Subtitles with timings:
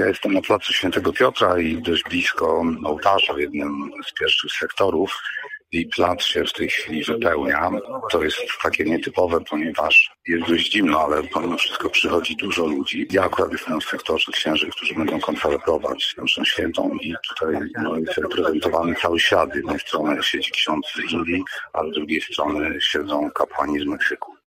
[0.00, 5.22] Ja jestem na placu Świętego Piotra i dość blisko ołtarza w jednym z pierwszych sektorów
[5.72, 7.70] i plac się w tej chwili wypełnia.
[8.10, 13.06] To jest takie nietypowe, ponieważ jest dość zimno, ale pomimo wszystko przychodzi dużo ludzi.
[13.10, 18.18] Ja akurat jestem w sektorze księży, którzy będą konferować naszą świętą i tutaj no, jest
[18.18, 19.52] reprezentowany cały świat.
[19.52, 24.35] Z jednej strony siedzi ksiądz z Indii, a z drugiej strony siedzą kapłani z Meksyku.